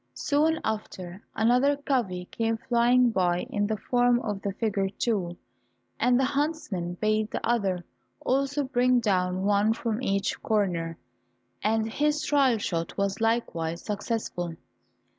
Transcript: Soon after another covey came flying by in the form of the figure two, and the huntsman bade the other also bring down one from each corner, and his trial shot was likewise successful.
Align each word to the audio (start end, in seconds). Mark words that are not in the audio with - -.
Soon 0.15 0.59
after 0.65 1.21
another 1.35 1.77
covey 1.77 2.25
came 2.31 2.57
flying 2.57 3.11
by 3.11 3.41
in 3.51 3.67
the 3.67 3.77
form 3.77 4.19
of 4.21 4.41
the 4.41 4.51
figure 4.53 4.89
two, 4.89 5.37
and 5.99 6.19
the 6.19 6.25
huntsman 6.25 6.95
bade 6.95 7.29
the 7.29 7.47
other 7.47 7.85
also 8.25 8.63
bring 8.63 8.99
down 8.99 9.43
one 9.43 9.73
from 9.73 10.01
each 10.01 10.41
corner, 10.41 10.97
and 11.63 11.87
his 11.87 12.23
trial 12.23 12.57
shot 12.57 12.97
was 12.97 13.21
likewise 13.21 13.83
successful. 13.85 14.55